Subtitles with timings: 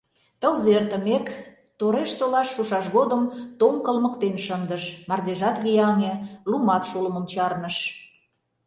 [0.39, 1.27] Тылзе эртымек,
[1.79, 3.23] Торешсолаш шушаш годым,
[3.59, 6.13] тоҥ кылмыктен шындыш, мардежат вияҥе,
[6.49, 7.77] лумат шулымым чарныш.